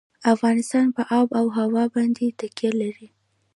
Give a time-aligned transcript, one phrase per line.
[0.33, 3.07] افغانستان په آب وهوا باندې تکیه لري.